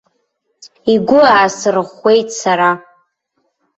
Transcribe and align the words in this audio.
Игәы 0.93 1.19
аасырӷәӷәеит 1.37 2.27
сара. 2.41 2.69